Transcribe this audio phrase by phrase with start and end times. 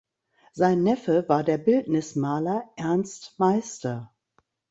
[0.53, 4.11] Sein Neffe war der Bildnismaler Ernst Meister.